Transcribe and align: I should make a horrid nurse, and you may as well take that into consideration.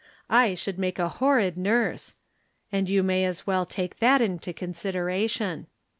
I 0.31 0.55
should 0.55 0.79
make 0.79 0.97
a 0.97 1.09
horrid 1.09 1.57
nurse, 1.57 2.15
and 2.71 2.89
you 2.89 3.03
may 3.03 3.23
as 3.23 3.45
well 3.45 3.67
take 3.67 3.99
that 3.99 4.19
into 4.19 4.51
consideration. 4.51 5.67